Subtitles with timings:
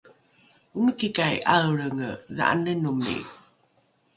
[0.75, 3.17] omikikai ’aelrenge dha’anenomi?